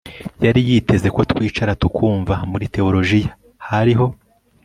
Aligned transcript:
yari 0.45 0.59
yiteze 0.69 1.07
ko 1.15 1.21
twicara 1.31 1.77
tukumva. 1.81 2.33
muri 2.51 2.65
tewolojiya, 2.73 3.31
hariho 3.67 4.07